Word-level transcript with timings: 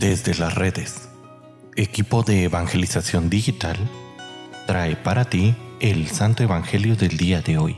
Desde 0.00 0.34
las 0.34 0.54
redes, 0.54 1.10
equipo 1.76 2.22
de 2.22 2.44
evangelización 2.44 3.28
digital 3.28 3.76
trae 4.66 4.96
para 4.96 5.26
ti 5.26 5.54
el 5.78 6.08
Santo 6.08 6.42
Evangelio 6.42 6.96
del 6.96 7.18
día 7.18 7.42
de 7.42 7.58
hoy. 7.58 7.76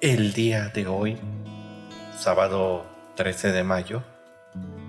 El 0.00 0.32
día 0.32 0.70
de 0.70 0.88
hoy, 0.88 1.18
sábado 2.18 2.84
13 3.14 3.52
de 3.52 3.62
mayo, 3.62 4.02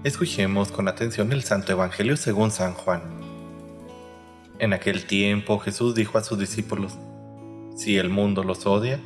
escuchemos 0.03 0.71
con 0.71 0.88
atención 0.88 1.31
el 1.31 1.43
Santo 1.43 1.73
Evangelio 1.73 2.17
según 2.17 2.49
San 2.49 2.73
Juan. 2.73 3.03
En 4.57 4.73
aquel 4.73 5.05
tiempo 5.05 5.59
Jesús 5.59 5.93
dijo 5.93 6.17
a 6.17 6.23
sus 6.23 6.39
discípulos, 6.39 6.98
Si 7.77 7.99
el 7.99 8.09
mundo 8.09 8.43
los 8.43 8.66
odia, 8.66 8.99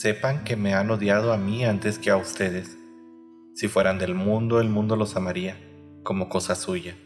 sepan 0.00 0.44
que 0.44 0.56
me 0.56 0.72
han 0.72 0.90
odiado 0.90 1.30
a 1.30 1.36
mí 1.36 1.62
antes 1.62 1.98
que 1.98 2.08
a 2.08 2.16
ustedes. 2.16 2.78
Si 3.54 3.68
fueran 3.68 3.98
del 3.98 4.14
mundo, 4.14 4.58
el 4.58 4.70
mundo 4.70 4.96
los 4.96 5.14
amaría, 5.14 5.58
como 6.02 6.30
cosa 6.30 6.54
suya. 6.54 6.96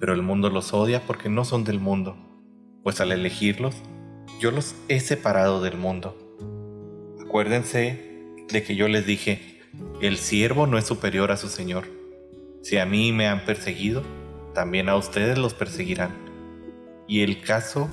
Pero 0.00 0.14
el 0.14 0.22
mundo 0.22 0.50
los 0.50 0.74
odia 0.74 1.00
porque 1.06 1.28
no 1.28 1.44
son 1.44 1.62
del 1.62 1.78
mundo, 1.78 2.16
pues 2.82 3.00
al 3.00 3.12
elegirlos, 3.12 3.76
yo 4.40 4.50
los 4.50 4.74
he 4.88 4.98
separado 4.98 5.62
del 5.62 5.76
mundo. 5.76 6.18
Acuérdense 7.24 8.34
de 8.48 8.64
que 8.64 8.74
yo 8.74 8.88
les 8.88 9.06
dije, 9.06 9.60
el 10.00 10.16
siervo 10.16 10.66
no 10.66 10.76
es 10.76 10.86
superior 10.86 11.30
a 11.30 11.36
su 11.36 11.48
Señor. 11.48 11.84
Si 12.62 12.78
a 12.78 12.84
mí 12.84 13.12
me 13.12 13.28
han 13.28 13.44
perseguido, 13.44 14.02
también 14.54 14.88
a 14.88 14.96
ustedes 14.96 15.38
los 15.38 15.54
perseguirán. 15.54 16.10
Y 17.06 17.20
el 17.20 17.42
caso 17.42 17.88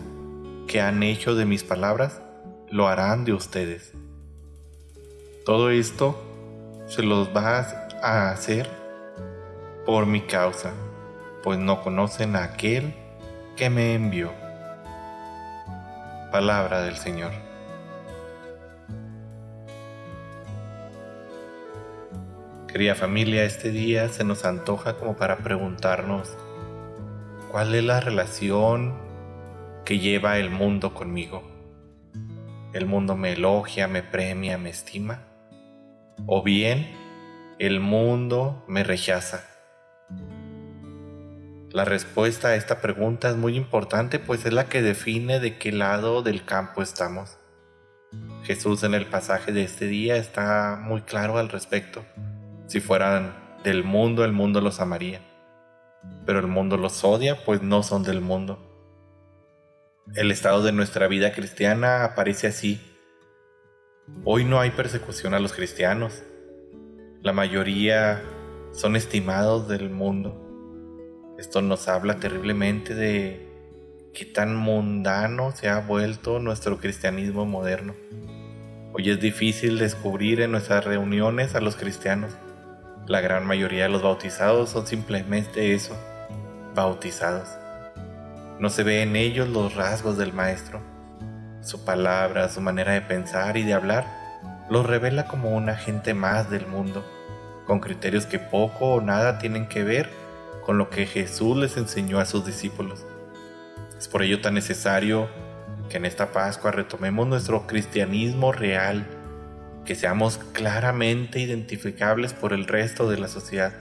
que 0.67 0.81
han 0.81 1.03
hecho 1.03 1.35
de 1.35 1.45
mis 1.45 1.63
palabras, 1.63 2.23
lo 2.71 2.87
harán 2.87 3.23
de 3.23 3.33
ustedes. 3.33 3.93
Todo 5.45 5.71
esto 5.71 6.15
se 6.85 7.01
los 7.01 7.35
va 7.35 7.65
a 8.03 8.29
hacer 8.29 8.69
por 9.87 10.05
mi 10.05 10.21
causa, 10.21 10.71
pues 11.41 11.57
no 11.57 11.81
conocen 11.81 12.35
a 12.35 12.43
aquel 12.43 12.93
que 13.57 13.71
me 13.71 13.95
envió. 13.95 14.31
Palabra 16.31 16.83
del 16.83 16.95
Señor. 16.95 17.31
Querida 22.67 22.93
familia, 22.93 23.43
este 23.43 23.71
día 23.71 24.09
se 24.09 24.23
nos 24.23 24.45
antoja 24.45 24.97
como 24.97 25.15
para 25.15 25.37
preguntarnos 25.37 26.37
cuál 27.51 27.73
es 27.73 27.83
la 27.83 27.99
relación 27.99 28.93
que 29.85 29.97
lleva 29.97 30.37
el 30.37 30.51
mundo 30.51 30.93
conmigo. 30.93 31.41
¿El 32.73 32.85
mundo 32.85 33.17
me 33.17 33.33
elogia, 33.33 33.87
me 33.87 34.03
premia, 34.03 34.59
me 34.59 34.69
estima? 34.69 35.30
O 36.25 36.43
bien 36.43 36.91
el 37.59 37.79
mundo 37.79 38.63
me 38.67 38.83
rechaza? 38.83 39.45
La 41.71 41.85
respuesta 41.85 42.49
a 42.49 42.55
esta 42.55 42.81
pregunta 42.81 43.29
es 43.29 43.37
muy 43.37 43.55
importante 43.55 44.19
pues 44.19 44.45
es 44.45 44.51
la 44.51 44.67
que 44.67 44.81
define 44.81 45.39
de 45.39 45.57
qué 45.57 45.71
lado 45.71 46.21
del 46.21 46.43
campo 46.43 46.81
estamos. 46.81 47.37
Jesús 48.43 48.83
en 48.83 48.93
el 48.93 49.05
pasaje 49.05 49.51
de 49.51 49.63
este 49.63 49.87
día 49.87 50.17
está 50.17 50.77
muy 50.81 51.01
claro 51.01 51.37
al 51.37 51.49
respecto. 51.49 52.03
Si 52.67 52.79
fueran 52.81 53.33
del 53.63 53.83
mundo, 53.83 54.25
el 54.25 54.33
mundo 54.33 54.59
los 54.59 54.81
amaría. 54.81 55.21
Pero 56.25 56.39
el 56.39 56.47
mundo 56.47 56.77
los 56.77 57.03
odia, 57.03 57.45
pues 57.45 57.61
no 57.61 57.83
son 57.83 58.03
del 58.03 58.19
mundo. 58.21 58.67
El 60.15 60.31
estado 60.31 60.63
de 60.63 60.71
nuestra 60.71 61.07
vida 61.07 61.31
cristiana 61.31 62.03
aparece 62.03 62.47
así 62.47 62.90
Hoy 64.23 64.45
no 64.45 64.59
hay 64.59 64.71
persecución 64.71 65.33
a 65.33 65.39
los 65.39 65.53
cristianos. 65.53 66.23
La 67.21 67.33
mayoría 67.33 68.21
son 68.71 68.95
estimados 68.95 69.67
del 69.67 69.89
mundo. 69.89 71.35
Esto 71.37 71.61
nos 71.61 71.87
habla 71.87 72.17
terriblemente 72.17 72.93
de 72.95 73.47
qué 74.13 74.25
tan 74.25 74.55
mundano 74.55 75.51
se 75.51 75.69
ha 75.69 75.79
vuelto 75.79 76.39
nuestro 76.39 76.79
cristianismo 76.79 77.45
moderno. 77.45 77.95
Hoy 78.93 79.09
es 79.09 79.19
difícil 79.19 79.79
descubrir 79.79 80.41
en 80.41 80.51
nuestras 80.51 80.83
reuniones 80.83 81.55
a 81.55 81.61
los 81.61 81.75
cristianos. 81.75 82.31
La 83.07 83.21
gran 83.21 83.45
mayoría 83.45 83.83
de 83.83 83.89
los 83.89 84.03
bautizados 84.03 84.69
son 84.69 84.85
simplemente 84.85 85.73
eso, 85.73 85.95
bautizados. 86.75 87.49
No 88.59 88.69
se 88.69 88.83
ve 88.83 89.01
en 89.01 89.15
ellos 89.15 89.47
los 89.49 89.75
rasgos 89.75 90.17
del 90.17 90.33
Maestro 90.33 90.90
su 91.61 91.85
palabra, 91.85 92.49
su 92.49 92.59
manera 92.61 92.93
de 92.93 93.01
pensar 93.01 93.55
y 93.57 93.63
de 93.63 93.73
hablar, 93.73 94.05
los 94.69 94.85
revela 94.85 95.27
como 95.27 95.51
una 95.51 95.75
gente 95.75 96.13
más 96.13 96.49
del 96.49 96.65
mundo, 96.65 97.05
con 97.67 97.79
criterios 97.79 98.25
que 98.25 98.39
poco 98.39 98.93
o 98.93 99.01
nada 99.01 99.37
tienen 99.37 99.67
que 99.67 99.83
ver 99.83 100.09
con 100.65 100.77
lo 100.77 100.89
que 100.89 101.05
Jesús 101.05 101.57
les 101.57 101.77
enseñó 101.77 102.19
a 102.19 102.25
sus 102.25 102.45
discípulos. 102.45 103.05
Es 103.97 104.07
por 104.07 104.23
ello 104.23 104.41
tan 104.41 104.55
necesario 104.55 105.29
que 105.89 105.97
en 105.97 106.05
esta 106.05 106.31
Pascua 106.31 106.71
retomemos 106.71 107.27
nuestro 107.27 107.67
cristianismo 107.67 108.51
real, 108.51 109.05
que 109.85 109.95
seamos 109.95 110.37
claramente 110.37 111.39
identificables 111.39 112.33
por 112.33 112.53
el 112.53 112.65
resto 112.65 113.09
de 113.09 113.17
la 113.17 113.27
sociedad. 113.27 113.73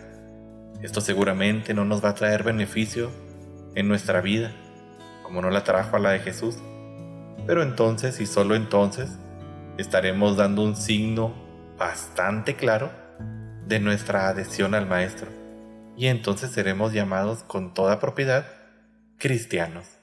Esto 0.83 1.01
seguramente 1.01 1.73
no 1.73 1.85
nos 1.85 2.05
va 2.05 2.11
a 2.11 2.15
traer 2.15 2.43
beneficio 2.43 3.11
en 3.75 3.87
nuestra 3.87 4.21
vida, 4.21 4.53
como 5.23 5.41
no 5.41 5.51
la 5.51 5.63
trajo 5.63 5.97
a 5.97 6.01
la 6.01 6.11
de 6.11 6.21
Jesús 6.21 6.59
pero 7.51 7.65
entonces 7.65 8.21
y 8.21 8.27
solo 8.27 8.55
entonces 8.55 9.11
estaremos 9.77 10.37
dando 10.37 10.63
un 10.63 10.77
signo 10.77 11.35
bastante 11.77 12.55
claro 12.55 12.93
de 13.67 13.81
nuestra 13.81 14.29
adhesión 14.29 14.73
al 14.73 14.87
Maestro. 14.87 15.27
Y 15.97 16.07
entonces 16.07 16.53
seremos 16.53 16.93
llamados 16.93 17.43
con 17.43 17.75
toda 17.75 17.99
propiedad 17.99 18.47
cristianos. 19.19 20.00